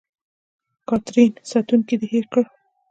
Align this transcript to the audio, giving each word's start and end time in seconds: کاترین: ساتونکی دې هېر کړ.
کاترین: 0.87 1.31
ساتونکی 1.49 1.95
دې 1.99 2.07
هېر 2.13 2.25
کړ. 2.31 2.43